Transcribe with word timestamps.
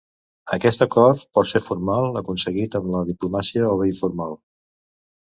Aquest 0.55 0.79
acord 0.85 1.25
pot 1.37 1.49
ser 1.51 1.61
formal, 1.65 2.07
aconseguit 2.21 2.79
amb 2.79 2.89
la 2.95 3.03
diplomàcia, 3.11 3.67
o 3.75 3.77
bé 3.83 3.87
informal. 3.93 4.35